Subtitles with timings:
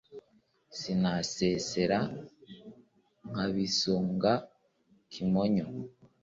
[0.77, 1.97] sinasesera
[3.29, 4.31] nk’abisunga
[5.11, 5.65] kimonyo